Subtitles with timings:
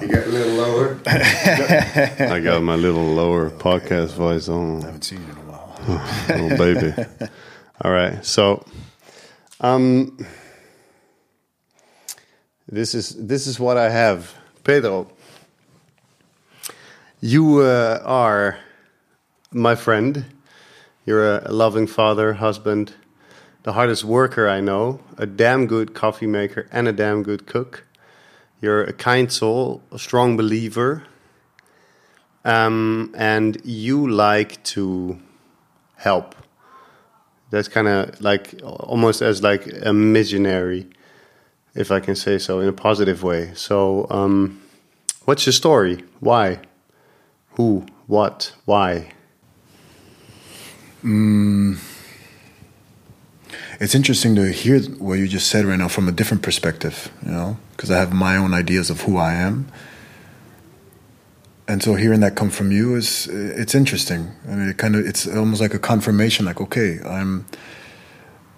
[0.00, 0.98] you got a little lower.
[1.06, 4.56] I got my little lower podcast voice on.
[4.56, 5.78] I on, haven't seen you in a while.
[6.28, 7.04] little baby.
[7.82, 8.64] All right, so
[9.60, 10.18] um,
[12.68, 15.10] this is this is what I have, Pedro.
[17.20, 18.58] You uh, are
[19.52, 20.26] my friend.
[21.06, 22.92] You're a loving father, husband,
[23.62, 27.85] the hardest worker I know, a damn good coffee maker, and a damn good cook.
[28.66, 31.04] You're a kind soul, a strong believer,
[32.44, 35.20] um, and you like to
[35.94, 36.34] help.
[37.50, 40.88] That's kind of like almost as like a missionary,
[41.76, 43.52] if I can say so, in a positive way.
[43.54, 44.60] So, um,
[45.26, 46.02] what's your story?
[46.18, 46.58] Why?
[47.50, 47.86] Who?
[48.08, 48.52] What?
[48.64, 49.12] Why?
[53.78, 57.30] It's interesting to hear what you just said right now from a different perspective, you
[57.30, 59.70] know, because I have my own ideas of who I am.
[61.68, 64.30] And so hearing that come from you is it's interesting.
[64.48, 66.46] I mean, it kind of it's almost like a confirmation.
[66.46, 67.44] Like, okay, I'm.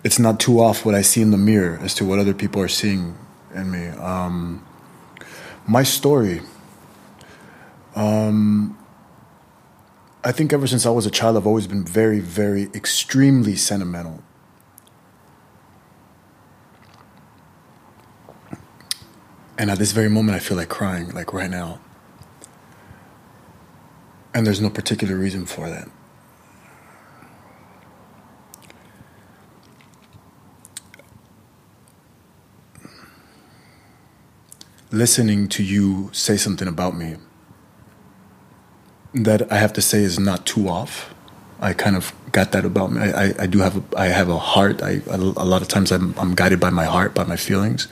[0.05, 2.62] It's not too off what I see in the mirror as to what other people
[2.62, 3.16] are seeing
[3.55, 3.88] in me.
[3.88, 4.64] Um,
[5.66, 6.42] my story.
[7.97, 8.78] Um,
[10.22, 14.22] I think ever since I was a child, I've always been very, very, extremely sentimental.
[19.59, 21.81] And at this very moment, I feel like crying, like right now.
[24.32, 25.88] And there's no particular reason for that.
[34.93, 37.16] Listening to you say something about me
[39.12, 41.12] that I have to say is not too off.
[41.61, 43.00] I kind of got that about me.
[43.00, 44.82] I, I, I do have a, I have a heart.
[44.82, 47.88] I, a lot of times I'm, I'm guided by my heart, by my feelings.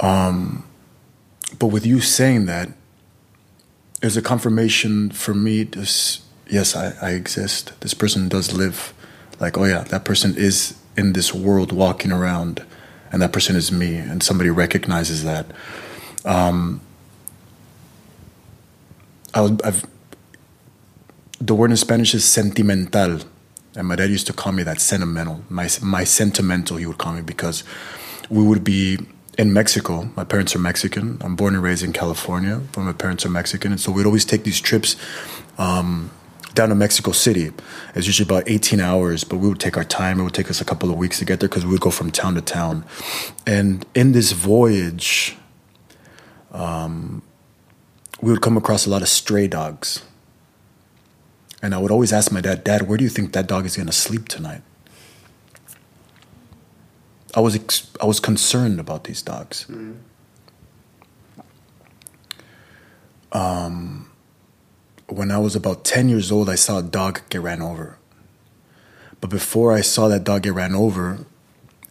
[0.00, 0.64] Um,
[1.58, 2.68] but with you saying that,
[4.02, 5.68] it's a confirmation for me.
[6.48, 7.78] Yes, I, I exist.
[7.80, 8.94] This person does live.
[9.40, 12.64] Like oh yeah, that person is in this world walking around,
[13.12, 15.46] and that person is me, and somebody recognizes that.
[16.24, 16.80] Um,
[19.34, 19.84] I I've,
[21.40, 23.20] the word in Spanish is sentimental,
[23.76, 25.42] and my dad used to call me that sentimental.
[25.48, 27.64] My my sentimental, he would call me because
[28.28, 28.98] we would be
[29.38, 30.10] in Mexico.
[30.16, 31.16] My parents are Mexican.
[31.20, 34.24] I'm born and raised in California, but my parents are Mexican, and so we'd always
[34.24, 34.96] take these trips
[35.56, 36.10] um,
[36.54, 37.52] down to Mexico City.
[37.94, 40.18] It's usually about 18 hours, but we would take our time.
[40.18, 41.90] It would take us a couple of weeks to get there because we would go
[41.90, 42.84] from town to town.
[43.46, 45.36] And in this voyage,
[46.50, 47.22] um,
[48.20, 50.02] we would come across a lot of stray dogs.
[51.62, 53.76] And I would always ask my dad, Dad, where do you think that dog is
[53.76, 54.62] going to sleep tonight?
[57.38, 59.64] I was ex- I was concerned about these dogs.
[63.30, 64.10] Um,
[65.06, 67.96] when I was about ten years old, I saw a dog get ran over.
[69.20, 71.26] But before I saw that dog get ran over,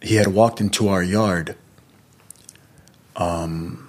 [0.02, 1.56] he had walked into our yard.
[3.16, 3.88] Um,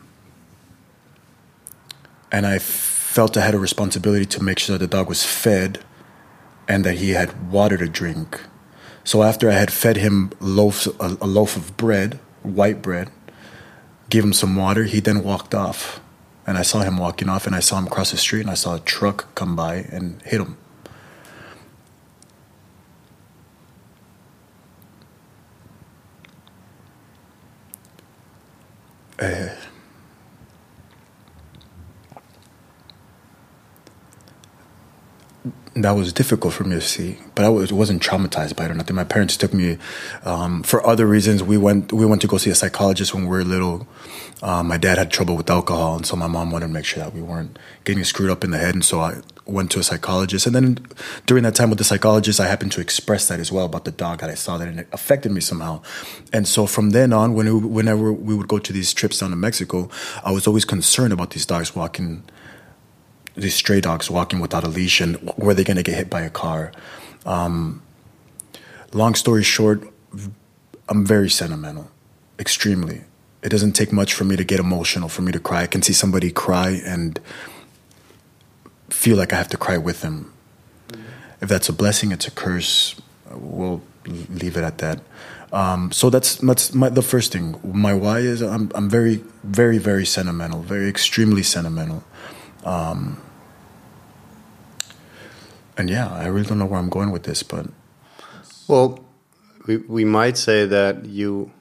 [2.31, 5.83] and I felt I had a responsibility to make sure that the dog was fed
[6.69, 8.39] and that he had water to drink.
[9.09, 13.09] So after I had fed him loaf, a, a loaf of bread, white bread,
[14.11, 15.99] gave him some water, he then walked off.
[16.45, 18.53] And I saw him walking off, and I saw him cross the street, and I
[18.53, 20.57] saw a truck come by and hit him.
[29.17, 29.55] Uh,
[35.83, 38.73] that was difficult for me to see, but I was, wasn't traumatized by it or
[38.73, 38.95] nothing.
[38.95, 39.77] My parents took me
[40.23, 41.43] um, for other reasons.
[41.43, 43.87] We went we went to go see a psychologist when we were little.
[44.41, 47.03] Um, my dad had trouble with alcohol, and so my mom wanted to make sure
[47.03, 48.73] that we weren't getting screwed up in the head.
[48.73, 50.45] And so I went to a psychologist.
[50.45, 50.77] And then
[51.25, 53.91] during that time with the psychologist, I happened to express that as well about the
[53.91, 55.81] dog that I saw that and it affected me somehow.
[56.31, 59.35] And so from then on, when whenever we would go to these trips down to
[59.35, 59.89] Mexico,
[60.23, 62.23] I was always concerned about these dogs walking
[63.39, 66.21] these stray dogs walking without a leash and were they going to get hit by
[66.21, 66.71] a car.
[67.25, 67.81] Um,
[68.93, 69.83] long story short
[70.89, 71.89] i'm very sentimental
[72.39, 73.01] extremely.
[73.41, 75.61] It doesn't take much for me to get emotional for me to cry.
[75.63, 77.19] I can see somebody cry and
[78.89, 80.33] feel like i have to cry with them.
[81.41, 82.99] If that's a blessing it's a curse.
[83.31, 84.99] We'll leave it at that.
[85.51, 87.59] Um, so that's that's my, the first thing.
[87.63, 92.03] My why is I'm, I'm very very very sentimental very extremely sentimental.
[92.63, 93.21] Um,
[95.79, 97.65] and yeah, I really don't know where I'm going with this, but
[98.67, 98.99] Well,
[99.65, 101.51] we we might say that you.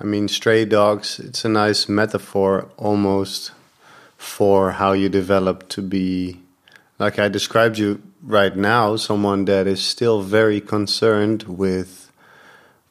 [0.00, 1.20] I mean, stray dogs.
[1.20, 3.52] It's a nice metaphor, almost,
[4.18, 6.40] for how you develop to be,
[6.98, 12.12] like I described you right now, someone that is still very concerned with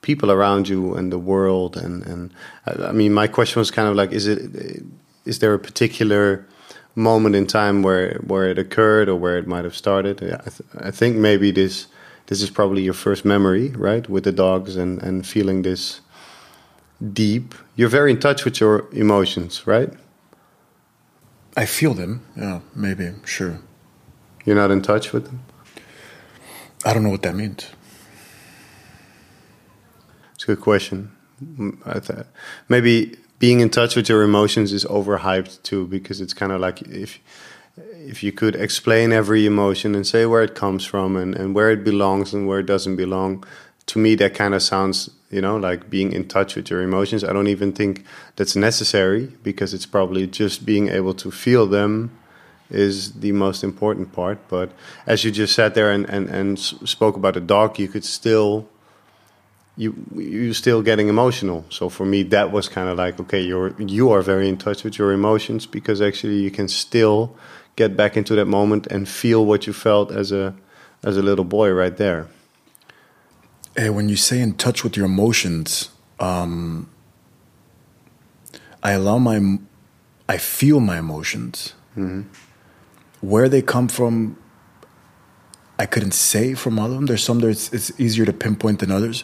[0.02, 1.76] people around you and the world.
[1.78, 2.34] And and
[2.66, 4.40] I mean, my question was kind of like, is it
[5.26, 6.46] is there a particular
[6.96, 10.24] moment in time where where it occurred or where it might have started?
[10.24, 11.88] I, th I think maybe this
[12.28, 16.02] this is probably your first memory, right, with the dogs and and feeling this
[17.14, 17.56] deep.
[17.76, 19.92] You're very in touch with your emotions, right?
[21.58, 22.22] I feel them.
[22.36, 23.60] Yeah, maybe, sure.
[24.46, 25.40] You're not in touch with them.
[26.86, 27.68] I don't know what that means.
[30.34, 31.12] It's a good question.
[31.44, 32.28] Mm, I th-
[32.70, 36.82] maybe being in touch with your emotions is overhyped too because it's kind of like
[36.84, 37.20] if
[37.78, 41.70] if you could explain every emotion and say where it comes from and, and where
[41.72, 43.44] it belongs and where it doesn't belong
[43.88, 47.24] to me that kind of sounds you know like being in touch with your emotions.
[47.24, 48.06] I don't even think
[48.36, 52.12] that's necessary because it's probably just being able to feel them
[52.70, 54.40] is the most important part.
[54.48, 54.72] But
[55.06, 58.68] as you just sat there and, and, and spoke about the dog you could still
[59.78, 61.66] you you're still getting emotional.
[61.70, 64.84] So for me, that was kind of like okay, you're you are very in touch
[64.84, 67.36] with your emotions because actually you can still
[67.76, 70.56] get back into that moment and feel what you felt as a
[71.04, 72.28] as a little boy right there.
[73.76, 75.90] Hey, when you say in touch with your emotions,
[76.20, 76.90] um,
[78.82, 79.60] I allow my
[80.30, 81.74] I feel my emotions.
[81.98, 82.24] Mm-hmm.
[83.22, 84.38] Where they come from,
[85.80, 87.06] I couldn't say from all of them.
[87.06, 89.24] There's some that it's, it's easier to pinpoint than others,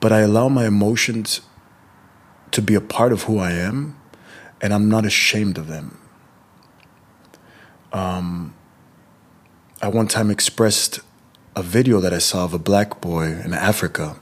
[0.00, 1.42] but I allow my emotions
[2.52, 4.00] to be a part of who I am,
[4.60, 5.98] and I'm not ashamed of them.
[7.92, 8.54] Um,
[9.82, 11.00] I one time expressed
[11.56, 14.16] a video that I saw of a black boy in Africa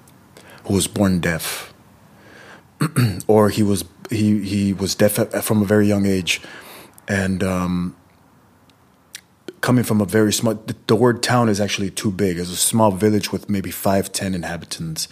[0.64, 1.72] who was born deaf,
[3.26, 6.40] or he was he he was deaf from a very young age,
[7.06, 7.96] and um,
[9.60, 12.38] coming from a very small the, the, word town is actually too big.
[12.38, 15.08] It's a small village with maybe five ten inhabitants.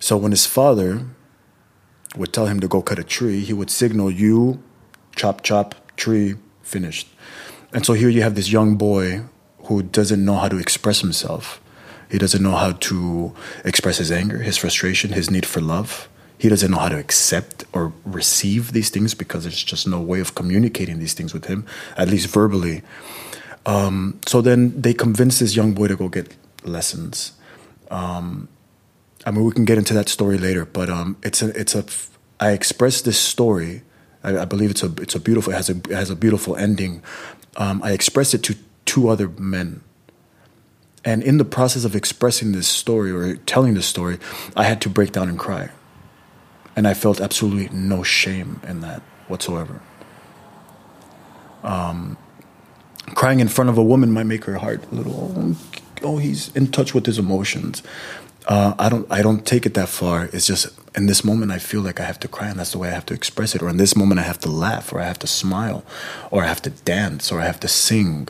[0.00, 1.06] So when his father
[2.16, 4.62] would tell him to go cut a tree he would signal you
[5.16, 7.08] chop chop tree finished.
[7.72, 9.22] And so here you have this young boy
[9.64, 11.60] who doesn't know how to express himself.
[12.10, 13.34] He doesn't know how to
[13.64, 16.08] express his anger his frustration his need for love.
[16.38, 20.20] He doesn't know how to accept or receive these things because there's just no way
[20.20, 22.82] of communicating these things with him at least verbally
[23.68, 26.34] um, so then they convinced this young boy to go get
[26.64, 27.32] lessons.
[27.90, 28.48] Um,
[29.26, 31.84] I mean, we can get into that story later, but um, it's a it's a.
[32.40, 33.82] I expressed this story.
[34.24, 36.56] I, I, believe it's a it's a beautiful it has a it has a beautiful
[36.56, 37.02] ending.
[37.58, 38.56] Um, I expressed it to
[38.86, 39.82] two other men,
[41.04, 44.18] and in the process of expressing this story or telling this story,
[44.56, 45.68] I had to break down and cry,
[46.74, 49.82] and I felt absolutely no shame in that whatsoever.
[51.62, 52.16] Um,
[53.14, 55.56] crying in front of a woman might make her heart a little.
[56.02, 57.82] Oh, he's in touch with his emotions.
[58.46, 59.06] Uh, I don't.
[59.10, 60.30] I don't take it that far.
[60.32, 62.78] It's just in this moment I feel like I have to cry, and that's the
[62.78, 63.62] way I have to express it.
[63.62, 65.84] Or in this moment I have to laugh, or I have to smile,
[66.30, 68.28] or I have to dance, or I have to sing,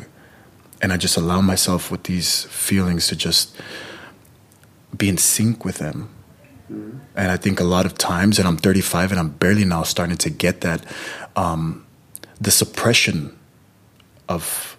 [0.83, 3.57] and I just allow myself with these feelings to just
[4.97, 6.11] be in sync with them.
[6.71, 6.99] Mm-hmm.
[7.15, 10.17] And I think a lot of times, and I'm 35, and I'm barely now starting
[10.17, 10.85] to get that,
[11.37, 11.87] um,
[12.41, 13.38] the suppression
[14.29, 14.77] of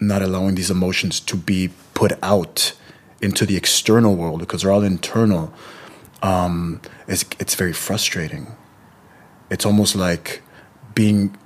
[0.00, 2.72] not allowing these emotions to be put out
[3.20, 5.52] into the external world because they're all internal
[6.24, 8.56] um, it's, it's very frustrating.
[9.50, 10.42] It's almost like
[10.94, 11.36] being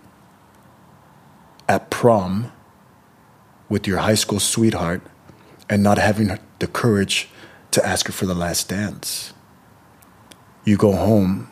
[1.68, 2.52] at prom
[3.68, 5.02] with your high school sweetheart
[5.68, 7.28] and not having the courage
[7.72, 9.34] to ask her for the last dance.
[10.64, 11.50] You go home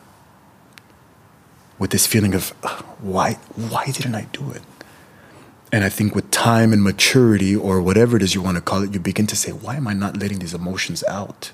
[1.78, 2.50] with this feeling of
[3.02, 4.62] why why didn't i do it
[5.76, 8.82] and I think with time and maturity, or whatever it is you want to call
[8.82, 11.52] it, you begin to say, why am I not letting these emotions out?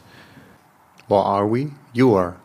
[1.08, 1.72] Well, are we?
[1.92, 2.36] You are.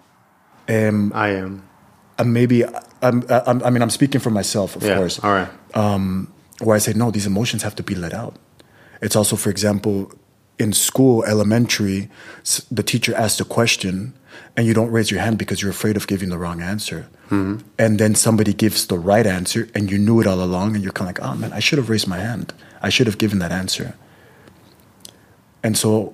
[0.68, 1.70] Um, I am.
[2.18, 2.66] Uh, maybe,
[3.04, 5.24] I'm, I'm, i mean, I'm speaking for myself, of yeah, course.
[5.24, 5.50] All right.
[5.76, 8.38] Um, where I say, no, these emotions have to be let out.
[9.00, 10.12] It's also, for example,
[10.58, 12.10] in school, elementary,
[12.72, 14.16] the teacher asks a question
[14.56, 17.08] and you don't raise your hand because you're afraid of giving the wrong answer.
[17.30, 17.68] Mm-hmm.
[17.78, 20.94] And then somebody gives the right answer and you knew it all along and you're
[20.94, 22.54] kind of like, oh man, I should have raised my hand.
[22.82, 23.96] I should have given that answer.
[25.64, 26.14] And so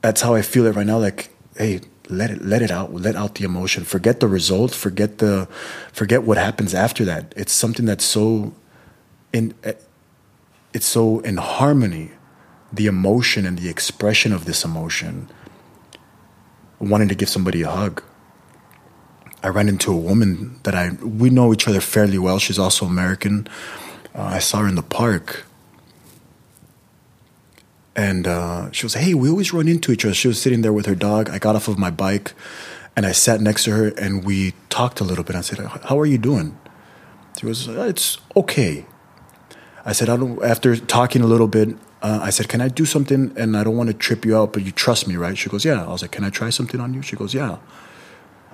[0.00, 0.98] that's how I feel it right now.
[0.98, 2.92] Like, hey, let it let it out.
[2.92, 3.84] Let out the emotion.
[3.84, 4.74] Forget the result.
[4.74, 5.48] Forget the
[5.92, 7.32] forget what happens after that.
[7.36, 8.54] It's something that's so
[9.32, 9.54] in
[10.72, 12.12] it's so in harmony
[12.72, 15.28] the emotion and the expression of this emotion
[16.82, 18.02] wanting to give somebody a hug.
[19.42, 22.38] I ran into a woman that I we know each other fairly well.
[22.38, 23.48] She's also American.
[24.14, 25.46] Uh, I saw her in the park,
[27.96, 30.72] and uh, she was, "Hey, we always run into each other." She was sitting there
[30.72, 31.30] with her dog.
[31.30, 32.34] I got off of my bike,
[32.94, 35.34] and I sat next to her, and we talked a little bit.
[35.34, 36.56] I said, "How are you doing?"
[37.38, 38.86] She was, "It's okay."
[39.84, 42.84] I said, "I don't." After talking a little bit, uh, I said, "Can I do
[42.84, 45.38] something?" And I don't want to trip you out, but you trust me, right?
[45.38, 47.58] She goes, "Yeah." I was like, "Can I try something on you?" She goes, "Yeah."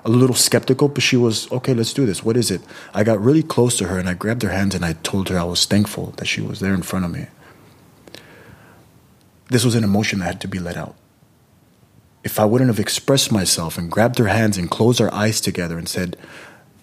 [0.04, 1.74] A little skeptical, but she was okay.
[1.74, 2.22] Let's do this.
[2.22, 2.60] What is it?
[2.94, 5.38] I got really close to her and I grabbed her hands and I told her
[5.38, 7.26] I was thankful that she was there in front of me.
[9.50, 10.94] This was an emotion that had to be let out.
[12.22, 15.76] If I wouldn't have expressed myself and grabbed her hands and closed our eyes together
[15.76, 16.16] and said,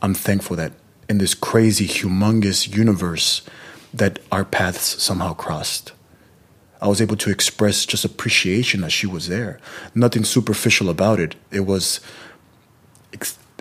[0.01, 0.73] "I'm thankful that
[1.07, 3.43] in this crazy, humongous universe
[3.93, 5.93] that our paths somehow crossed."
[6.81, 9.59] I was able to express just appreciation that she was there.
[9.93, 11.35] Nothing superficial about it.
[11.51, 12.01] It was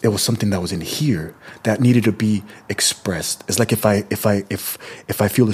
[0.04, 3.42] it was something that was in here that needed to be expressed.
[3.48, 4.76] It's like if I if I if
[5.08, 5.50] if I feel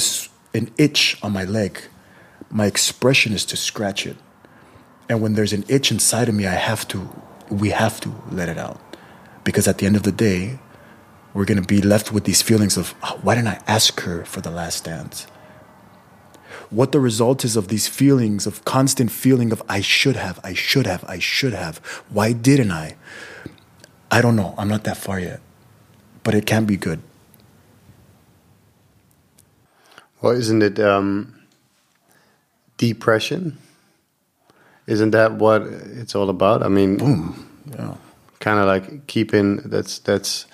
[0.52, 1.80] an itch on my leg,
[2.50, 4.16] my expression is to scratch it.
[5.08, 7.08] And when there's an itch inside of me, I have to
[7.48, 8.80] we have to let it out.
[9.44, 10.58] Because at the end of the day,
[11.32, 14.24] we're going to be left with these feelings of oh, why didn't I ask her
[14.24, 15.28] for the last dance?
[16.70, 20.54] What the result is of these feelings of constant feeling of I should have, I
[20.54, 21.78] should have, I should have.
[22.08, 22.96] Why didn't I?
[24.10, 24.54] I don't know.
[24.56, 25.40] I'm not that far yet,
[26.22, 27.00] but it can be good.
[30.22, 31.34] Well, isn't it um,
[32.76, 33.58] depression?
[34.86, 36.62] Isn't that what it's all about?
[36.62, 37.94] I mean, boom, yeah.
[38.38, 40.46] Kind of like keeping that's that's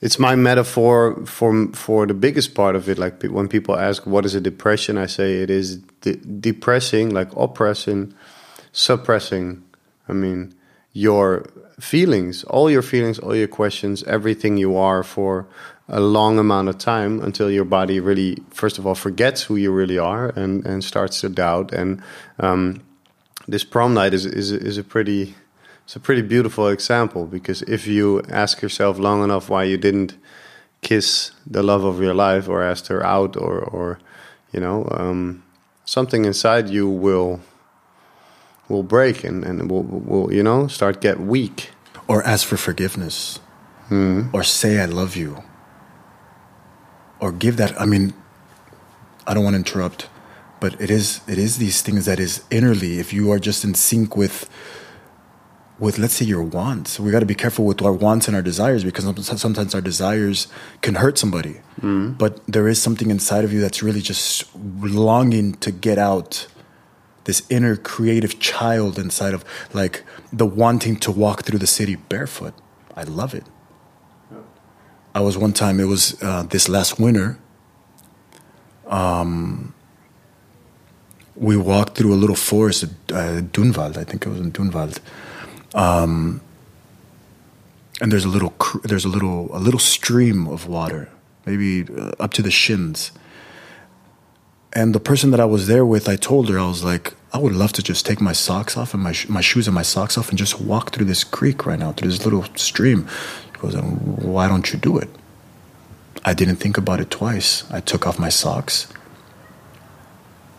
[0.00, 2.98] it's my metaphor for for the biggest part of it.
[2.98, 7.34] Like when people ask, "What is a depression?" I say it is de depressing, like
[7.36, 8.14] oppressing,
[8.72, 9.62] suppressing.
[10.08, 10.54] I mean,
[10.92, 11.44] your
[11.78, 15.46] feelings, all your feelings, all your questions, everything you are for
[15.88, 19.72] a long amount of time until your body really, first of all, forgets who you
[19.72, 21.72] really are and, and starts to doubt.
[21.72, 22.00] And
[22.38, 22.80] um,
[23.48, 25.34] this prom night is, is, is a pretty
[25.90, 30.16] it's a pretty beautiful example because if you ask yourself long enough why you didn't
[30.82, 33.98] kiss the love of your life or asked her out or or
[34.52, 35.42] you know um,
[35.84, 37.40] something inside you will
[38.70, 41.70] will break and, and will, will, you know, start get weak.
[42.06, 43.40] Or ask for forgiveness.
[43.88, 44.32] Mm.
[44.32, 45.42] Or say, I love you.
[47.20, 48.14] Or give that, I mean,
[49.26, 50.08] I don't want to interrupt,
[50.60, 53.74] but it is, it is these things that is innerly, if you are just in
[53.74, 54.48] sync with,
[55.80, 58.42] with let's say your wants we got to be careful with our wants and our
[58.42, 59.04] desires because
[59.40, 60.46] sometimes our desires
[60.82, 62.16] can hurt somebody mm.
[62.16, 66.46] but there is something inside of you that's really just longing to get out
[67.24, 72.54] this inner creative child inside of like the wanting to walk through the city barefoot.
[72.96, 73.44] I love it.
[75.14, 77.38] I was one time, it was uh, this last winter.
[78.86, 79.74] Um,
[81.34, 84.98] we walked through a little forest, uh, Dunwald, I think it was in Dunwald.
[85.74, 86.40] Um,
[88.00, 91.08] and there's a little, there's a little, a little stream of water,
[91.46, 93.12] maybe uh, up to the shins
[94.72, 97.38] and the person that I was there with, I told her, I was like, I
[97.38, 100.16] would love to just take my socks off and my, my shoes and my socks
[100.16, 103.08] off and just walk through this creek right now, through this little stream.
[103.54, 105.08] She goes, Why don't you do it?
[106.24, 107.70] I didn't think about it twice.
[107.70, 108.92] I took off my socks,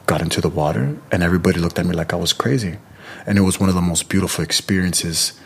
[0.07, 2.77] got into the water, and everybody looked at me like I was crazy.
[3.25, 5.39] And it was one of the most beautiful experiences.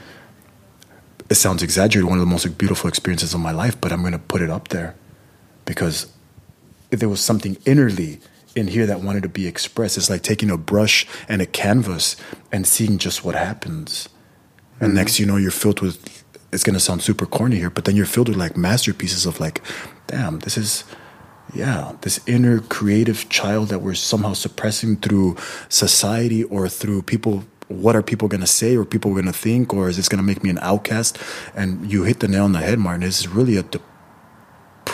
[1.30, 4.14] It sounds exaggerated, one of the most beautiful experiences of my life, but I'm going
[4.14, 4.96] to put it up there
[5.66, 6.12] because
[6.92, 8.22] there was something innerly
[8.56, 9.98] in here that wanted to be expressed.
[9.98, 12.16] It's like taking a brush and a canvas
[12.52, 14.08] and seeing just what happens.
[14.80, 14.98] And mm-hmm.
[14.98, 18.06] next you know you're filled with it's gonna sound super corny here, but then you're
[18.06, 19.62] filled with like masterpieces of like,
[20.08, 20.86] damn, this is
[21.54, 25.36] yeah, this inner creative child that we're somehow suppressing through
[25.70, 29.74] society or through people what are people going to say or people going to think
[29.74, 31.18] or is this going to make me an outcast
[31.56, 33.64] and you hit the nail on the head martin it's really a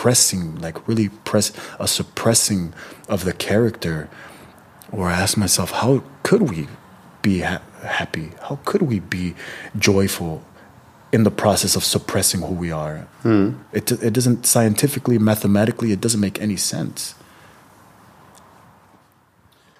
[0.02, 2.74] depressing like really press a suppressing
[3.08, 4.08] of the character.
[4.90, 6.66] Or I ask myself, how could we
[7.22, 8.32] be ha- happy?
[8.42, 9.34] How could we be
[9.78, 10.42] joyful
[11.12, 13.06] in the process of suppressing who we are?
[13.22, 13.50] Hmm.
[13.72, 17.14] It it doesn't scientifically, mathematically, it doesn't make any sense.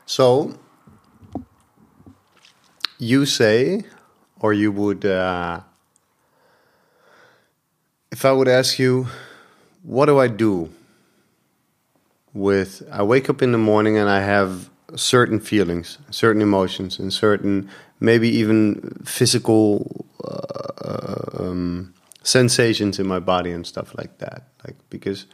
[0.06, 0.54] So
[3.02, 3.82] you say,
[4.38, 5.60] or you would, uh,
[8.12, 9.08] if I would ask you
[9.82, 10.70] what do I do
[12.32, 17.12] with I wake up in the morning and I have certain feelings, certain emotions, and
[17.12, 17.68] certain
[17.98, 21.92] maybe even physical uh, um,
[22.22, 24.46] sensations in my body and stuff like that.
[24.64, 25.26] Like because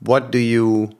[0.00, 0.90] what do you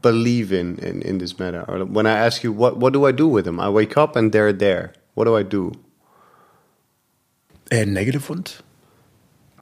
[0.00, 1.62] believe in, in in this matter?
[1.68, 3.60] Or when I ask you what what do I do with them?
[3.60, 4.94] I wake up and they're there.
[5.14, 5.72] What do I do?
[7.70, 8.62] A negative ones?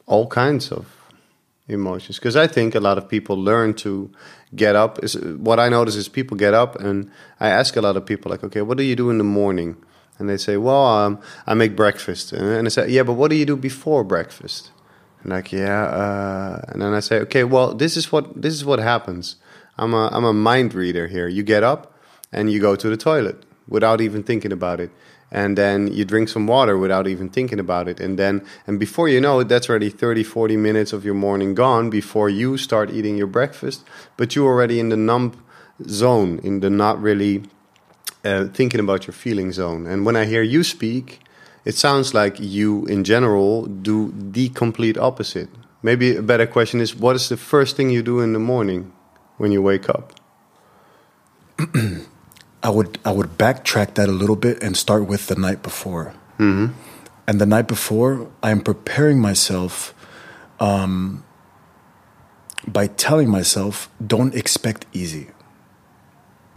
[0.06, 0.86] All kinds of
[1.68, 2.18] emotions.
[2.18, 4.10] Because I think a lot of people learn to
[4.54, 5.02] get up.
[5.02, 8.30] Is what I notice is people get up, and I ask a lot of people
[8.30, 9.76] like, okay, what do you do in the morning?
[10.18, 12.32] And they say, well, um, I make breakfast.
[12.32, 14.70] And I say, yeah, but what do you do before breakfast?
[15.22, 18.64] And like, yeah, uh, and then I say, okay, well, this is what this is
[18.64, 19.36] what happens.
[19.78, 21.28] I'm a I'm a mind reader here.
[21.28, 21.94] You get up
[22.32, 24.90] and you go to the toilet without even thinking about it
[25.30, 28.00] and then you drink some water without even thinking about it.
[28.00, 31.54] And then and before you know it that's already 30 40 minutes of your morning
[31.54, 33.84] gone before you start eating your breakfast.
[34.16, 35.42] But you're already in the numb
[35.88, 37.44] zone in the not really
[38.24, 39.86] uh, thinking about your feeling zone.
[39.86, 41.20] And when i hear you speak
[41.64, 45.48] it sounds like you in general do the complete opposite.
[45.82, 48.92] Maybe a better question is what is the first thing you do in the morning
[49.36, 50.12] when you wake up
[52.62, 56.14] I would I would backtrack that a little bit and start with the night before.
[56.38, 56.74] Mm-hmm.
[57.26, 59.94] And the night before, I am preparing myself
[60.58, 61.24] um,
[62.66, 65.28] by telling myself, "Don't expect easy.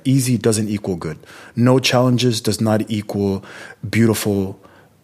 [0.04, 1.20] Easy doesn't equal good.
[1.56, 3.46] No challenges does not equal
[3.90, 4.60] beautiful,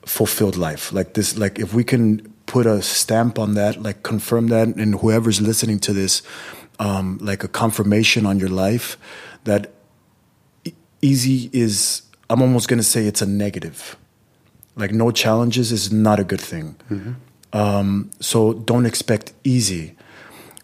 [0.06, 0.92] fulfilled life.
[0.92, 1.38] Like this.
[1.38, 5.80] Like if we can put a stamp on that, like confirm that, and whoever's listening
[5.80, 6.24] to this,
[6.80, 8.98] um, like a confirmation on your life
[9.46, 9.72] that."
[11.02, 13.96] Easy is i'm almost going to say it's a negative
[14.76, 17.14] like no challenges is not a good thing mm-hmm.
[17.58, 19.96] um, so don't expect easy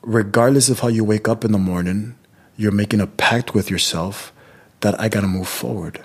[0.02, 2.16] regardless of how you wake up in the morning
[2.58, 4.32] you're making a pact with yourself
[4.82, 6.04] that i got to move forward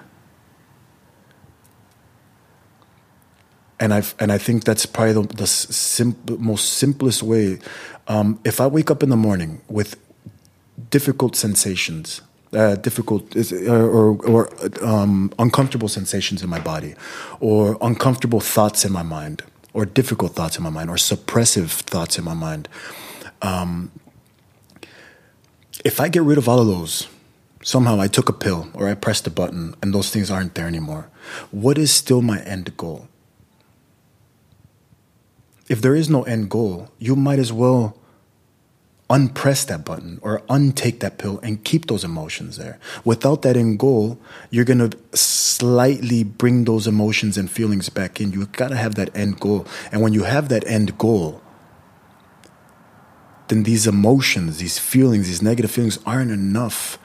[3.81, 7.59] and I and I think that's probably the, the most simplest way.
[8.07, 9.97] Um, if I wake up in the morning with
[10.91, 12.21] difficult sensations,
[12.53, 13.35] uh, difficult
[13.69, 14.49] or, or
[14.85, 16.95] um, uncomfortable sensations in my body,
[17.41, 22.19] or uncomfortable thoughts in my mind, or difficult thoughts in my mind, or suppressive thoughts
[22.19, 22.69] in my mind.
[23.43, 23.91] Um,
[25.85, 27.09] if I get rid of all of those,
[27.63, 30.67] somehow I took a pill or I pressed a button and those things aren't there
[30.67, 31.09] anymore,
[31.51, 33.09] what is still my end goal?
[35.69, 37.97] If there is no end goal, you might as well
[39.11, 42.79] unpress that button or untake that pill and keep those emotions there.
[43.05, 44.19] Without that end goal,
[44.51, 48.33] you're going to slightly bring those emotions and feelings back in.
[48.33, 49.67] You got to have that end goal.
[49.91, 51.43] And when you have that end goal,
[53.49, 56.97] then these emotions, these feelings, these negative feelings aren't enough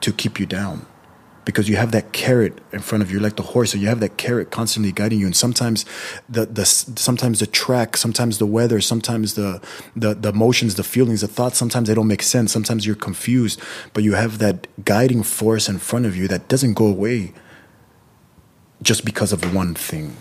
[0.00, 0.86] to keep you down
[1.44, 4.00] because you have that carrot in front of you like the horse and you have
[4.00, 5.84] that carrot constantly guiding you and sometimes
[6.28, 9.60] the the sometimes the track sometimes the weather sometimes the
[9.96, 13.60] the the emotions the feelings the thoughts sometimes they don't make sense sometimes you're confused
[13.92, 17.32] but you have that guiding force in front of you that doesn't go away
[18.82, 20.16] just because of one thing.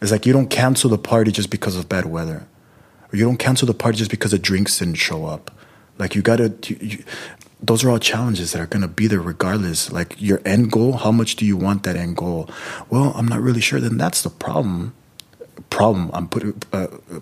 [0.00, 2.46] It's like you don't cancel the party just because of bad weather.
[3.12, 5.50] Or you don't cancel the party just because the drinks didn't show up.
[5.98, 7.04] Like you gotta you,
[7.66, 9.90] those are all challenges that are going to be there regardless.
[9.92, 12.48] Like your end goal, how much do you want that end goal?
[12.90, 13.80] Well, I'm not really sure.
[13.80, 14.94] Then that's the problem.
[15.70, 16.10] Problem.
[16.12, 17.20] I'm putting uh, uh,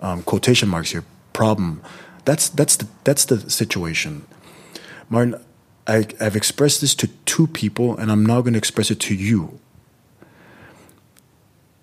[0.00, 1.04] um, quotation marks here.
[1.32, 1.82] Problem.
[2.24, 4.26] That's that's the that's the situation.
[5.08, 5.40] Martin,
[5.86, 9.14] I, I've expressed this to two people, and I'm now going to express it to
[9.14, 9.58] you.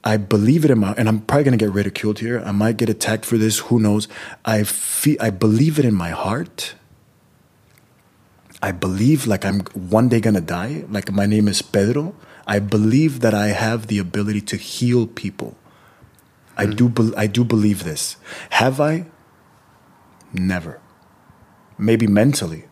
[0.03, 2.41] I believe it in my, and I'm probably going to get ridiculed here.
[2.45, 3.59] I might get attacked for this.
[3.59, 4.07] Who knows?
[4.45, 6.75] I feel, I believe it in my heart
[8.61, 10.85] I believe like I'm one day gonna die.
[10.89, 12.15] Like my name is Pedro.
[12.47, 15.55] I believe that I have the ability to heal people.
[16.57, 16.61] Mm-hmm.
[16.61, 16.89] I do.
[16.89, 18.17] Be- I do believe this.
[18.51, 19.05] Have I?
[20.33, 20.79] Never.
[21.77, 22.65] Maybe mentally,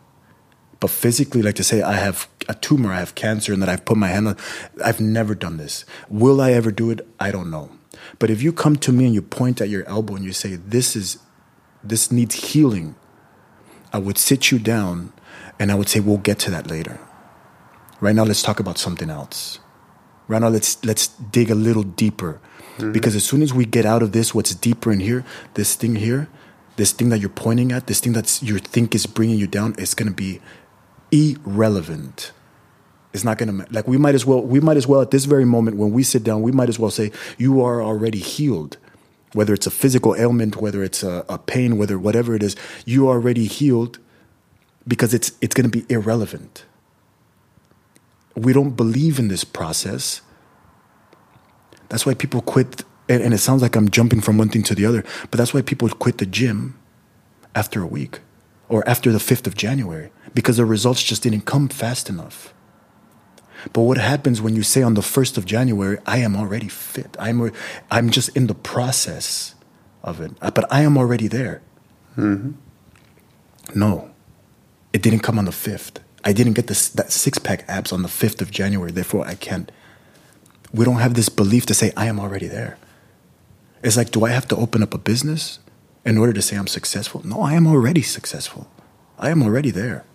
[0.80, 3.84] but physically, like to say I have a tumor, I have cancer, and that I've
[3.84, 4.36] put my hand on.
[4.84, 5.84] I've never done this.
[6.08, 7.06] Will I ever do it?
[7.20, 7.70] I don't know.
[8.18, 10.56] But if you come to me and you point at your elbow and you say
[10.56, 11.18] this is,
[11.82, 12.94] this needs healing,
[13.92, 15.12] I would sit you down
[15.58, 16.98] and I would say we'll get to that later.
[18.00, 19.58] Right now, let's talk about something else.
[20.28, 22.40] Right now, let's let's dig a little deeper,
[22.76, 22.92] mm-hmm.
[22.92, 25.96] because as soon as we get out of this, what's deeper in here, this thing
[25.96, 26.28] here,
[26.76, 29.74] this thing that you're pointing at, this thing that you think is bringing you down,
[29.78, 30.40] is going to be
[31.10, 32.32] irrelevant.
[33.12, 35.24] It's not going to like we might as well we might as well at this
[35.24, 38.76] very moment when we sit down, we might as well say you are already healed
[39.32, 43.06] whether it's a physical ailment, whether it's a, a, pain, whether whatever it is, you
[43.06, 43.98] are already healed
[44.86, 46.64] because it's it's going to be irrelevant.
[48.34, 50.20] We don't believe in this process.
[51.88, 54.74] That's why people quit And, and it sounds like I'm jumping from one thing to
[54.74, 56.78] the other, but that's why people quit the gym
[57.54, 58.20] after a week
[58.68, 62.52] or after the 5th of January because the results just didn't come fast enough.
[63.72, 67.16] But what happens when you say on the 1st of January, I am already fit?
[67.18, 67.50] I'm,
[67.90, 69.54] I'm just in the process
[70.02, 71.62] of it, but I am already there.
[72.16, 72.52] Mm-hmm.
[73.74, 74.10] No,
[74.96, 75.98] it didn't come on the 5th.
[76.24, 79.34] I didn't get this, that six pack abs on the 5th of January, therefore I
[79.34, 79.70] can't.
[80.72, 82.78] We don't have this belief to say, I am already there.
[83.82, 85.58] It's like, do I have to open up a business
[86.06, 87.20] in order to say I'm successful?
[87.26, 88.70] No, I am already successful.
[89.18, 90.06] I am already there.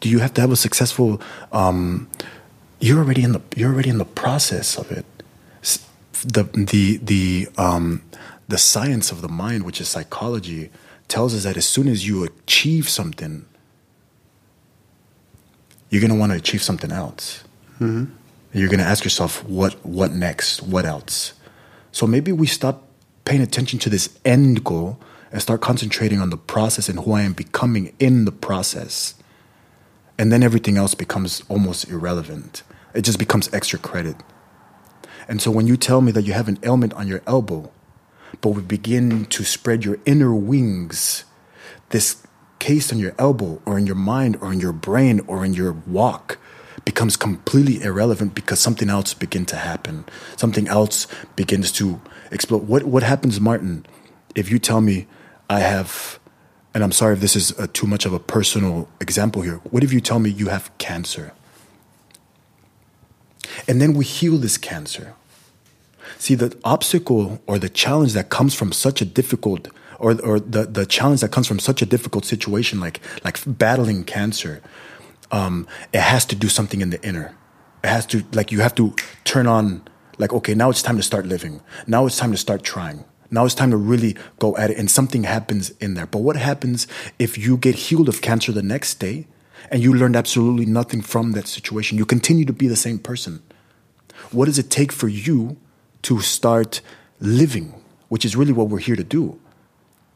[0.00, 1.18] Do you have to have a successful?
[1.50, 2.10] Um,
[2.78, 5.06] you're already in the you're already in the process of it.
[6.26, 8.02] The the the um,
[8.48, 10.70] the science of the mind, which is psychology,
[11.08, 13.46] tells us that as soon as you achieve something,
[15.90, 17.44] you're going to want to achieve something else.
[17.74, 18.12] Mm-hmm.
[18.52, 20.62] You're going to ask yourself, what what next?
[20.62, 21.34] What else?
[21.92, 22.88] So maybe we stop
[23.24, 24.98] paying attention to this end goal
[25.32, 29.14] and start concentrating on the process and who I am becoming in the process.
[30.16, 32.62] And then everything else becomes almost irrelevant.
[32.94, 34.16] It just becomes extra credit.
[35.26, 37.72] And so when you tell me that you have an ailment on your elbow,
[38.40, 41.24] but we begin to spread your inner wings,
[41.90, 42.26] this
[42.58, 45.72] case on your elbow or in your mind or in your brain or in your
[45.72, 46.38] walk
[46.84, 50.04] becomes completely irrelevant because something else begins to happen.
[50.36, 52.66] Something else begins to explode.
[52.66, 53.86] What what happens, Martin,
[54.34, 55.06] if you tell me
[55.48, 56.18] I have
[56.74, 59.60] and I'm sorry if this is a, too much of a personal example here.
[59.70, 61.32] What if you tell me you have cancer?
[63.68, 65.14] And then we heal this cancer.
[66.18, 70.64] See, the obstacle or the challenge that comes from such a difficult, or, or the,
[70.64, 74.62] the challenge that comes from such a difficult situation like, like battling cancer,
[75.30, 77.36] um, it has to do something in the inner.
[77.82, 79.82] It has to, like, you have to turn on,
[80.18, 81.60] like, okay, now it's time to start living.
[81.86, 83.04] Now it's time to start trying.
[83.30, 86.06] Now it's time to really go at it, and something happens in there.
[86.06, 86.86] But what happens
[87.18, 89.26] if you get healed of cancer the next day
[89.70, 91.98] and you learned absolutely nothing from that situation?
[91.98, 93.42] You continue to be the same person.
[94.30, 95.56] What does it take for you
[96.04, 96.80] to start
[97.20, 97.74] living,
[98.08, 99.38] which is really what we're here to do?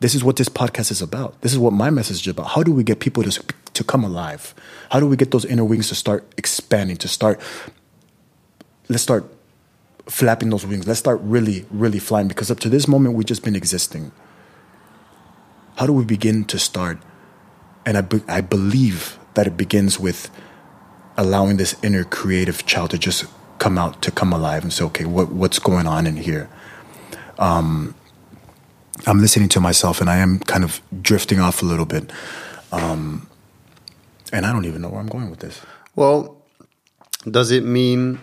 [0.01, 1.41] This is what this podcast is about.
[1.41, 2.49] This is what my message is about.
[2.49, 3.43] How do we get people to,
[3.75, 4.55] to come alive?
[4.91, 7.41] How do we get those inner wings to start expanding, to start,
[8.89, 9.25] let's start
[10.07, 10.87] flapping those wings.
[10.87, 14.13] Let's start really, really flying because up to this moment, we've just been existing.
[15.77, 16.99] How do we begin to start?
[17.85, 20.31] And I, be- I believe that it begins with
[21.17, 23.27] allowing this inner creative child to just
[23.59, 26.49] come out, to come alive and say, okay, what, what's going on in here?
[27.39, 27.95] Um,
[29.07, 32.11] I'm listening to myself and I am kind of drifting off a little bit.
[32.73, 33.29] Um,
[34.33, 35.61] and I don't even know where I'm going with this.
[35.95, 36.37] Well,
[37.31, 38.21] does it mean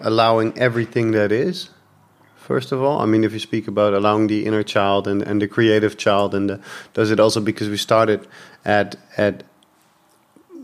[0.00, 1.70] allowing everything that is
[2.36, 5.40] first of all i mean if you speak about allowing the inner child and, and
[5.40, 6.60] the creative child and the,
[6.92, 8.26] does it also because we started
[8.64, 9.44] at at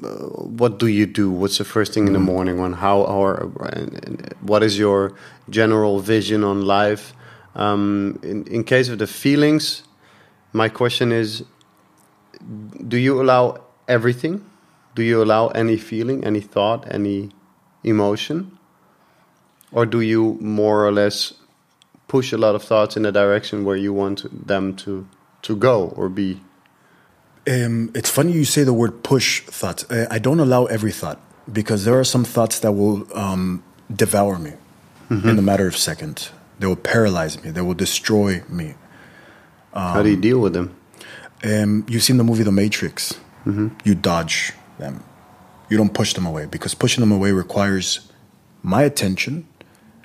[0.00, 1.30] what do you do?
[1.30, 2.26] What's the first thing in the mm-hmm.
[2.26, 2.60] morning?
[2.60, 3.46] On how or
[4.40, 5.14] what is your
[5.50, 7.12] general vision on life?
[7.54, 9.82] Um, in, in case of the feelings
[10.52, 11.44] my question is
[12.86, 14.44] do you allow everything?
[14.94, 17.30] Do you allow any feeling any thought any
[17.84, 18.58] emotion?
[19.70, 21.34] Or do you more or less
[22.06, 25.06] push a lot of thoughts in the direction where you want them to
[25.42, 26.40] to go or be?
[27.46, 29.84] Um, it's funny you say the word push thoughts.
[29.90, 31.20] Uh, I don't allow every thought
[31.50, 33.62] because there are some thoughts that will um,
[33.94, 34.52] devour me
[35.08, 35.28] mm -hmm.
[35.28, 36.32] in a matter of seconds.
[36.58, 37.52] They will paralyze me.
[37.52, 38.64] They will destroy me.
[39.72, 40.70] Um, How do you deal with them?
[41.44, 43.14] Um, you've seen the movie The Matrix.
[43.44, 43.70] Mm -hmm.
[43.84, 45.00] You dodge them.
[45.68, 48.10] You don't push them away because pushing them away requires
[48.62, 49.46] my attention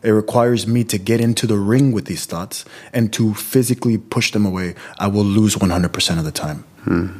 [0.03, 4.31] it requires me to get into the ring with these thoughts and to physically push
[4.31, 4.75] them away.
[4.99, 6.65] I will lose 100% of the time.
[6.83, 7.19] Hmm.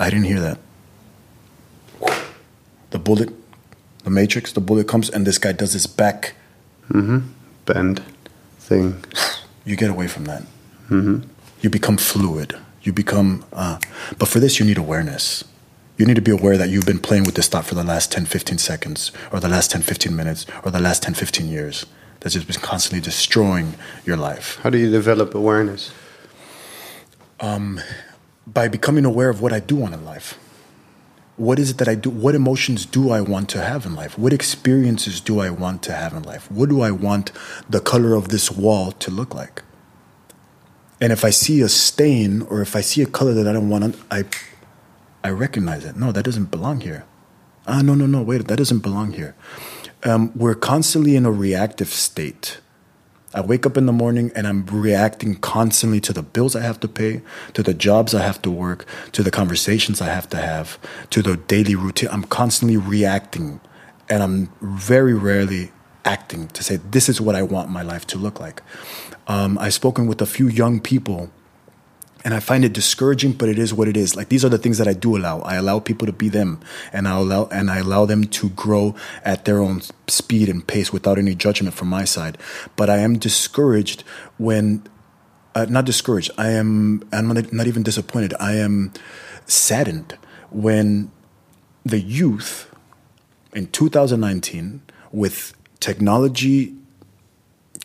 [0.00, 0.58] I didn't hear that.
[2.90, 3.30] The bullet,
[4.04, 6.34] the matrix, the bullet comes and this guy does this back
[6.88, 7.18] mm-hmm.
[7.66, 8.02] bend
[8.58, 9.04] thing.
[9.64, 10.42] You get away from that.
[10.88, 11.28] Mm-hmm.
[11.60, 12.56] You become fluid.
[12.82, 13.78] You become, uh,
[14.18, 15.44] but for this, you need awareness
[15.96, 18.12] you need to be aware that you've been playing with this thought for the last
[18.12, 21.86] 10, 15 seconds, or the last 10, 15 minutes, or the last 10, 15 years.
[22.20, 24.58] That's just been constantly destroying your life.
[24.62, 25.92] How do you develop awareness?
[27.40, 27.80] Um,
[28.46, 30.38] by becoming aware of what I do want in life.
[31.36, 32.08] What is it that I do?
[32.08, 34.18] What emotions do I want to have in life?
[34.18, 36.50] What experiences do I want to have in life?
[36.50, 37.30] What do I want
[37.68, 39.62] the color of this wall to look like?
[40.98, 43.68] And if I see a stain or if I see a color that I don't
[43.68, 44.24] want, I
[45.26, 45.96] I recognize it.
[45.96, 47.04] No, that doesn't belong here.
[47.66, 49.34] Ah, no, no, no, wait, that doesn't belong here.
[50.04, 52.60] Um, we're constantly in a reactive state
[53.36, 56.80] I wake up in the morning and I'm reacting constantly to the bills I have
[56.80, 57.20] to pay,
[57.52, 60.78] to the jobs I have to work, to the conversations I have to have,
[61.10, 62.08] to the daily routine.
[62.10, 63.60] I'm constantly reacting
[64.08, 65.70] and I'm very rarely
[66.06, 68.62] acting to say, this is what I want my life to look like.
[69.26, 71.30] Um, I've spoken with a few young people
[72.26, 74.16] and I find it discouraging, but it is what it is.
[74.16, 75.42] Like these are the things that I do allow.
[75.42, 76.60] I allow people to be them,
[76.92, 80.92] and I allow and I allow them to grow at their own speed and pace
[80.92, 82.36] without any judgment from my side.
[82.74, 84.02] But I am discouraged
[84.38, 84.82] when,
[85.54, 86.32] uh, not discouraged.
[86.36, 87.08] I am.
[87.12, 88.34] I'm not, not even disappointed.
[88.40, 88.92] I am
[89.46, 90.18] saddened
[90.50, 91.12] when
[91.84, 92.74] the youth
[93.54, 96.74] in 2019, with technology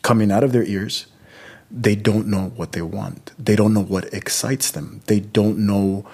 [0.02, 1.06] coming out of their ears
[1.72, 3.32] they don't know what they want.
[3.38, 5.00] They don't know what excites them.
[5.06, 6.04] They don't know.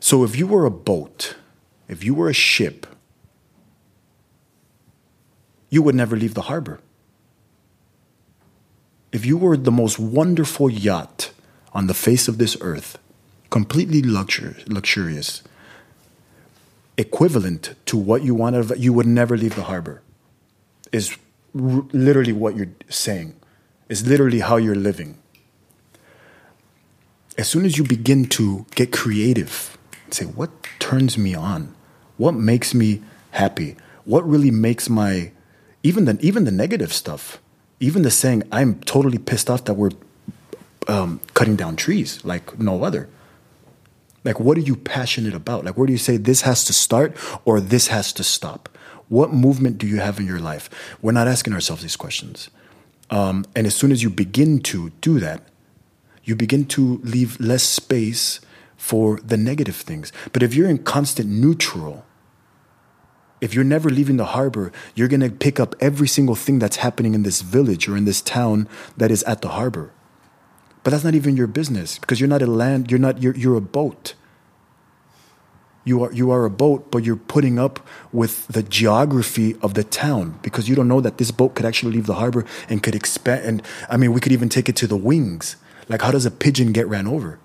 [0.00, 1.34] So if you were a boat,
[1.88, 2.86] if you were a ship,
[5.70, 6.80] you would never leave the harbor.
[9.10, 11.30] If you were the most wonderful yacht
[11.72, 12.98] on the face of this earth,
[13.48, 15.42] completely luxur- luxurious,
[16.98, 20.02] equivalent to what you wanted, you would never leave the harbor,
[20.92, 21.16] is
[21.58, 23.34] r- literally what you're saying
[23.88, 25.18] is literally how you're living.
[27.36, 29.78] As soon as you begin to get creative,
[30.10, 31.74] say, what turns me on?
[32.16, 33.76] What makes me happy?
[34.04, 35.32] What really makes my
[35.82, 37.40] even the even the negative stuff,
[37.78, 39.92] even the saying, I'm totally pissed off that we're
[40.88, 43.08] um, cutting down trees like no other.
[44.24, 45.64] Like, what are you passionate about?
[45.64, 48.68] Like, where do you say this has to start or this has to stop?
[49.08, 50.68] What movement do you have in your life?
[51.00, 52.50] We're not asking ourselves these questions.
[53.10, 55.42] Um, and as soon as you begin to do that,
[56.24, 58.40] you begin to leave less space
[58.76, 60.12] for the negative things.
[60.32, 62.04] But if you're in constant neutral,
[63.40, 66.76] if you're never leaving the harbor, you're going to pick up every single thing that's
[66.76, 69.92] happening in this village or in this town that is at the harbor.
[70.82, 73.56] But that's not even your business because you're not a land, you're not you're, you're
[73.56, 74.14] a boat
[75.84, 77.80] you are you are a boat, but you're putting up
[78.12, 81.92] with the geography of the town because you don't know that this boat could actually
[81.92, 83.44] leave the harbor and could expand.
[83.44, 85.56] And I mean, we could even take it to the wings.
[85.88, 87.38] Like, how does a pigeon get ran over?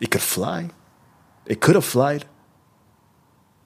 [0.00, 0.70] It could fly.
[1.46, 2.26] It could have flied.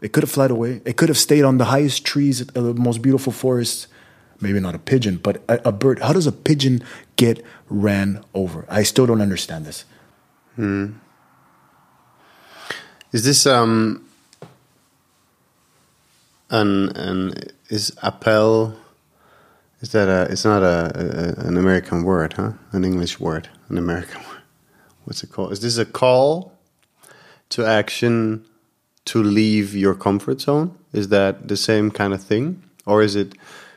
[0.01, 0.83] It could have fled away.
[0.85, 3.89] It could have stayed on the highest trees, of the most beautiful forests.
[4.41, 6.01] Maybe not a pigeon, but a, a bird.
[6.01, 6.83] How does a pigeon
[7.17, 8.67] get ran over?
[8.69, 9.85] I still don't understand this.
[10.57, 10.93] Hmm.
[13.14, 14.05] Is this um
[16.50, 17.35] an an
[17.68, 18.74] is appel?
[19.81, 20.33] Is that a?
[20.33, 22.55] It's not a, a, an American word, huh?
[22.72, 24.42] An English word, an American word.
[25.05, 25.53] What's it called?
[25.53, 26.55] Is this a call
[27.50, 28.44] to action
[29.05, 30.77] to leave your comfort zone?
[30.92, 33.35] Is that the same kind of thing, or is it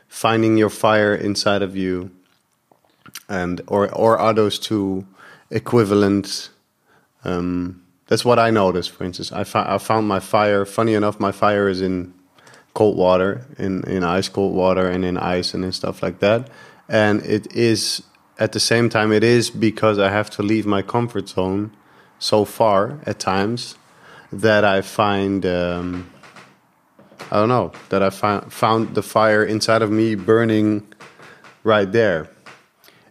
[0.08, 2.10] finding your fire inside of you?
[3.28, 5.06] And or or are those two
[5.48, 6.50] equivalent?
[7.24, 8.90] Um, that's what I noticed.
[8.90, 10.64] For instance, I, I found my fire.
[10.64, 12.14] Funny enough, my fire is in
[12.74, 16.50] cold water, in in ice cold water, and in ice and in stuff like that.
[16.88, 18.02] And it is
[18.38, 21.70] at the same time, it is because I have to leave my comfort zone
[22.18, 23.76] so far at times
[24.32, 25.44] that I find.
[25.44, 26.10] Um,
[27.30, 30.86] I don't know that I found found the fire inside of me burning
[31.62, 32.30] right there.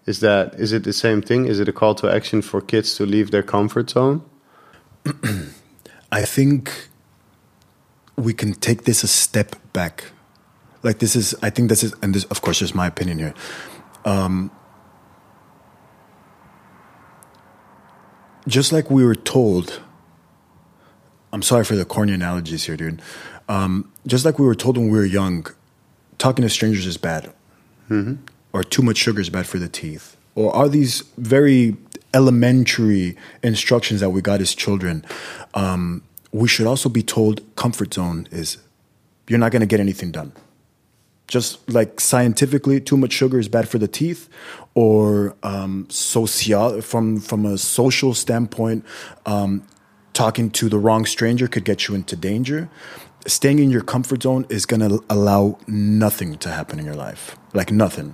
[0.07, 1.45] Is that is it the same thing?
[1.45, 4.23] Is it a call to action for kids to leave their comfort zone?
[6.11, 6.89] I think
[8.15, 10.05] we can take this a step back.
[10.83, 13.33] Like this is, I think this is, and this, of course, just my opinion here.
[14.05, 14.51] Um,
[18.47, 19.81] just like we were told,
[21.33, 23.01] I'm sorry for the corny analogies here, dude.
[23.49, 25.45] Um, just like we were told when we were young,
[26.17, 27.33] talking to strangers is bad,
[27.89, 28.15] mm-hmm.
[28.53, 31.77] or too much sugar is bad for the teeth, or are these very
[32.17, 35.05] elementary instructions that we got as children,
[35.53, 36.01] um,
[36.31, 38.57] we should also be told comfort zone is
[39.27, 40.31] you're not going to get anything done.
[41.27, 44.29] Just like scientifically, too much sugar is bad for the teeth,
[44.73, 48.85] or um, social from from a social standpoint,
[49.25, 49.51] um,
[50.13, 52.69] talking to the wrong stranger could get you into danger.
[53.25, 57.35] Staying in your comfort zone is going to allow nothing to happen in your life,
[57.53, 58.13] like nothing.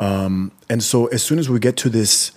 [0.00, 2.32] Um, and so as soon as we get to this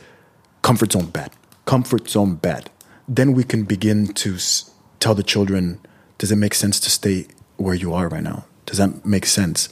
[0.61, 1.31] comfort zone bad,
[1.65, 2.69] comfort zone bad,
[3.07, 5.79] then we can begin to s- tell the children,
[6.17, 8.45] does it make sense to stay where you are right now?
[8.65, 9.69] Does that make sense?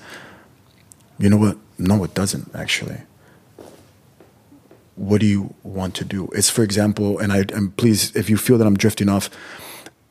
[1.19, 1.57] You know what?
[1.77, 3.01] No, it doesn't actually.
[4.95, 6.29] What do you want to do?
[6.33, 9.29] It's for example, and I and please, if you feel that I'm drifting off,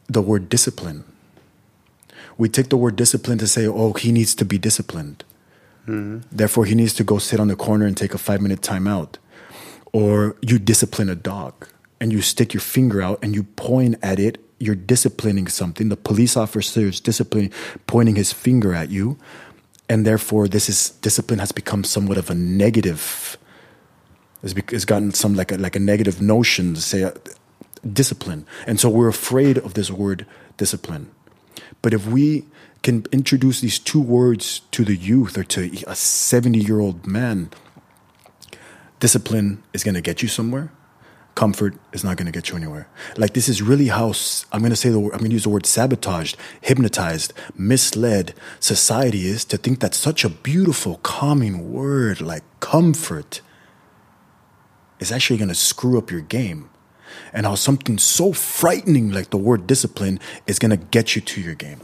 [0.08, 1.04] the word discipline.
[2.36, 5.24] We take the word discipline to say, oh, he needs to be disciplined.
[6.30, 9.16] Therefore, he needs to go sit on the corner and take a five minute timeout.
[9.92, 11.68] Or you discipline a dog
[12.00, 14.38] and you stick your finger out and you point at it.
[14.58, 15.88] You're disciplining something.
[15.88, 17.50] The police officer is disciplining,
[17.86, 19.18] pointing his finger at you,
[19.90, 23.36] and therefore, this is discipline has become somewhat of a negative.
[24.42, 27.10] It's gotten some like a, like a negative notion to say uh,
[27.92, 30.26] discipline, and so we're afraid of this word
[30.58, 31.10] discipline.
[31.82, 32.44] But if we
[32.82, 37.50] can introduce these two words to the youth or to a 70 year old man,
[38.98, 40.72] discipline is going to get you somewhere.
[41.34, 42.88] Comfort is not going to get you anywhere.
[43.16, 44.12] Like this is really how
[44.52, 48.34] I'm going to say the word, I'm going to use the word sabotaged, hypnotized, misled
[48.58, 53.42] society is to think that such a beautiful, calming word like comfort
[54.98, 56.68] is actually going to screw up your game.
[57.32, 61.40] And how something so frightening like the word discipline is going to get you to
[61.40, 61.80] your game.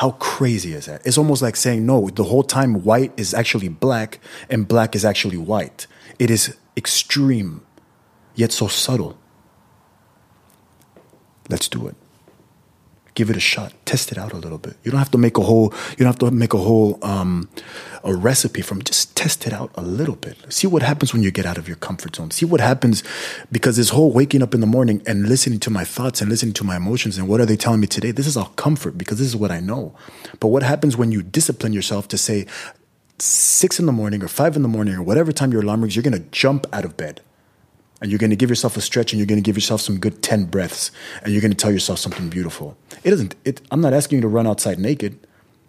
[0.00, 1.06] How crazy is that?
[1.06, 5.04] It's almost like saying, no, the whole time white is actually black and black is
[5.04, 5.86] actually white.
[6.18, 7.66] It is extreme,
[8.34, 9.18] yet so subtle.
[11.50, 11.96] Let's do it.
[13.14, 13.72] Give it a shot.
[13.84, 14.76] Test it out a little bit.
[14.84, 15.74] You don't have to make a whole.
[15.90, 17.48] You don't have to make a whole um,
[18.04, 18.82] a recipe from.
[18.82, 20.36] Just test it out a little bit.
[20.52, 22.30] See what happens when you get out of your comfort zone.
[22.30, 23.02] See what happens
[23.50, 26.54] because this whole waking up in the morning and listening to my thoughts and listening
[26.54, 28.12] to my emotions and what are they telling me today.
[28.12, 29.94] This is all comfort because this is what I know.
[30.38, 32.46] But what happens when you discipline yourself to say
[33.18, 35.96] six in the morning or five in the morning or whatever time your alarm rings,
[35.96, 37.20] you're going to jump out of bed
[38.00, 39.98] and you're going to give yourself a stretch and you're going to give yourself some
[39.98, 40.90] good 10 breaths
[41.22, 42.76] and you're going to tell yourself something beautiful.
[43.04, 45.18] It doesn't it, i'm not asking you to run outside naked.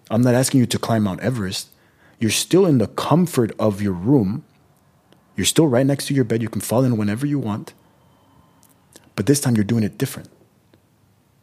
[0.09, 1.69] I'm not asking you to climb mount everest.
[2.19, 4.43] You're still in the comfort of your room.
[5.35, 6.41] You're still right next to your bed.
[6.41, 7.73] You can fall in whenever you want.
[9.15, 10.29] But this time you're doing it different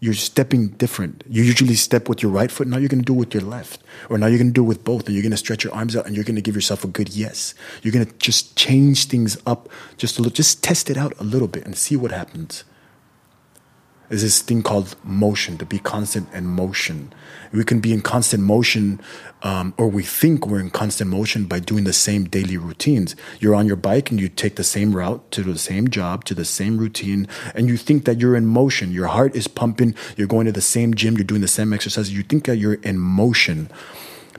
[0.01, 1.25] you're stepping different.
[1.29, 2.69] You usually step with your right foot.
[2.69, 3.83] Now you're going to do it with your left.
[4.09, 5.07] Or now you're going to do it with both.
[5.07, 6.89] And you're going to stretch your arms out and you're going to give yourself a
[6.89, 7.55] good yes.
[7.83, 11.25] You're going to just change things up just a little, just test it out a
[11.25, 12.63] little bit and see what happens.
[14.09, 17.13] There's this thing called motion, to be constant in motion.
[17.53, 19.01] We can be in constant motion,
[19.43, 23.15] um, or we think we're in constant motion by doing the same daily routines.
[23.39, 26.35] You're on your bike and you take the same route to the same job, to
[26.35, 28.93] the same routine, and you think that you're in motion.
[28.93, 32.13] Your heart is pumping, you're going to the same gym, you're doing the same exercises,
[32.13, 33.71] you think that you're in motion.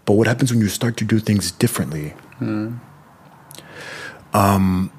[0.05, 2.15] But what happens when you start to do things differently?
[4.33, 4.91] Um,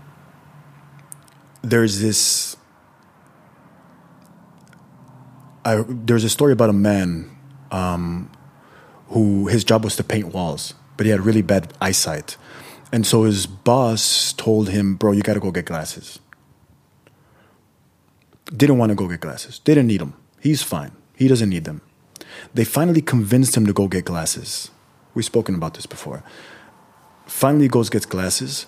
[1.62, 2.56] there's this
[5.64, 7.31] I, there's a story about a man
[7.70, 8.31] um,
[9.09, 12.37] who his job was to paint walls, but he had really bad eyesight.
[12.92, 16.18] And so his boss told him, Bro, you got to go get glasses.
[18.57, 19.59] Didn't want to go get glasses.
[19.61, 20.14] Didn't need them.
[20.40, 20.90] He's fine.
[21.14, 21.83] He doesn't need them.
[22.53, 24.70] They finally convinced him to go get glasses.
[25.14, 26.25] We've spoken about this before.
[27.27, 28.66] Finally goes, gets glasses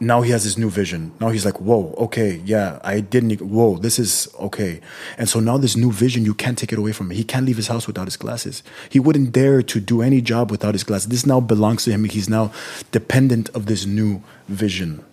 [0.00, 1.12] now he has this new vision.
[1.20, 4.80] Now he's like, whoa, okay, yeah, I didn't, whoa, this is okay.
[5.16, 7.16] And so now this new vision, you can't take it away from him.
[7.16, 8.62] He can't leave his house without his glasses.
[8.88, 11.08] He wouldn't dare to do any job without his glasses.
[11.08, 12.04] This now belongs to him.
[12.04, 12.52] He's now
[12.92, 15.04] dependent of this new vision.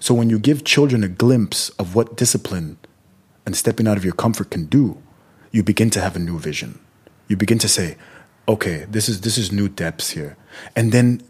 [0.00, 2.78] So when you give children a glimpse of what discipline
[3.46, 4.98] and stepping out of your comfort can do,
[5.50, 6.78] you begin to have a new vision.
[7.28, 7.96] You begin to say,
[8.46, 10.36] okay, this is this is new depths here.
[10.76, 11.22] And then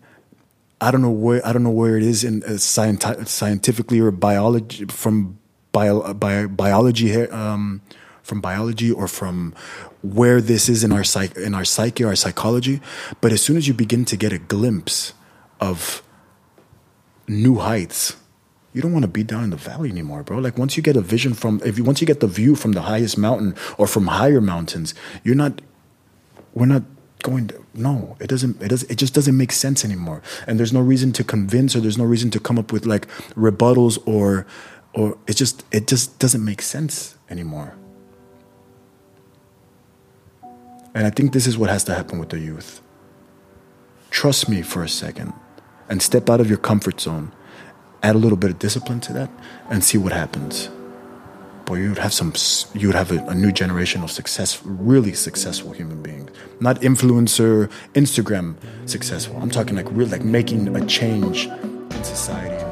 [0.85, 4.11] I don't know where I don't know where it is in uh, scienti- scientifically or
[4.11, 5.39] biology from
[5.73, 7.81] bio, bio, biology um,
[8.23, 9.55] from biology or from
[10.03, 12.83] where this is in our psych in our psyche our psychology.
[13.23, 15.15] But as soon as you begin to get a glimpse
[15.59, 16.03] of
[17.27, 18.17] new heights,
[18.75, 20.37] you don't want to be down in the valley anymore, bro.
[20.37, 22.73] Like once you get a vision from if you once you get the view from
[22.73, 25.63] the highest mountain or from higher mountains, you're not
[26.53, 26.83] we're not
[27.25, 30.23] going to, no it doesn't it does it just doesn't make sense anymore.
[30.47, 33.09] And there's no reason to convince or there's no reason to come up with like
[33.35, 34.47] rebuttals or
[34.93, 37.75] or it just it just doesn't make sense anymore.
[40.95, 42.81] And i think this is what has to happen with the youth.
[44.11, 45.33] Trust me for a second
[45.89, 47.33] and step out of your comfort zone.
[48.03, 49.31] Add a little bit of discipline to that
[49.71, 50.69] and see what happens
[51.67, 52.33] boy, you would have some,
[52.75, 56.31] you would have a, a, new generation of success, really successful human beings.
[56.61, 58.57] Not influencer, Instagram
[58.87, 59.37] successful.
[59.39, 62.64] I'm talking like real, like making a change in society.